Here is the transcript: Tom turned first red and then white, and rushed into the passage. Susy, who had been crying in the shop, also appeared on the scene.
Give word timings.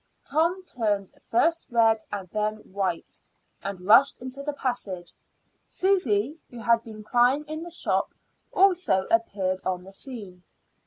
Tom 0.25 0.63
turned 0.65 1.13
first 1.29 1.67
red 1.69 1.99
and 2.11 2.27
then 2.29 2.55
white, 2.73 3.21
and 3.61 3.79
rushed 3.81 4.19
into 4.19 4.41
the 4.41 4.51
passage. 4.53 5.13
Susy, 5.67 6.39
who 6.49 6.57
had 6.57 6.83
been 6.83 7.03
crying 7.03 7.45
in 7.47 7.61
the 7.61 7.69
shop, 7.69 8.11
also 8.51 9.05
appeared 9.11 9.61
on 9.63 9.83
the 9.83 9.93
scene. 9.93 10.41